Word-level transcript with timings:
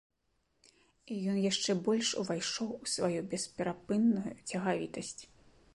І 1.15 1.17
ён 1.33 1.37
яшчэ 1.51 1.75
больш 1.89 2.09
увайшоў 2.23 2.67
у 2.81 2.85
сваю 2.95 3.21
бесперапынную 3.33 4.31
цягавітасць. 4.49 5.17